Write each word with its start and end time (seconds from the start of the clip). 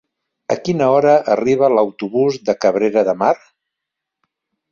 A 0.53 0.55
quina 0.67 0.85
hora 0.93 1.11
arriba 1.33 1.69
l'autobús 1.73 2.39
de 2.49 2.57
Cabrera 2.65 3.03
de 3.11 3.15
Mar? 3.23 3.33